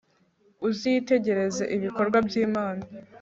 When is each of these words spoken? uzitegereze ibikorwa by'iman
uzitegereze 0.67 1.63
ibikorwa 1.75 2.17
by'iman 2.27 2.77